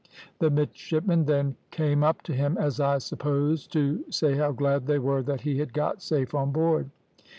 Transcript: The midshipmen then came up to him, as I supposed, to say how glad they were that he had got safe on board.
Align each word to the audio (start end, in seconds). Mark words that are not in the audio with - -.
The 0.39 0.49
midshipmen 0.49 1.25
then 1.25 1.57
came 1.69 2.03
up 2.03 2.23
to 2.23 2.33
him, 2.33 2.57
as 2.57 2.79
I 2.79 2.97
supposed, 2.97 3.71
to 3.73 4.03
say 4.09 4.33
how 4.33 4.51
glad 4.51 4.87
they 4.87 4.97
were 4.97 5.21
that 5.21 5.41
he 5.41 5.59
had 5.59 5.73
got 5.73 6.01
safe 6.01 6.33
on 6.33 6.51
board. 6.51 6.89